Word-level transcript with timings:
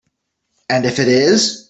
And 0.69 0.85
if 0.85 0.97
it 0.99 1.07
is? 1.07 1.59